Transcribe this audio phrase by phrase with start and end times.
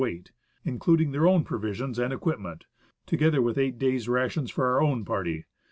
[0.03, 0.31] weight,
[0.65, 2.65] including their own provisions and equipment,
[3.05, 5.45] together with eight days' rations for our own party.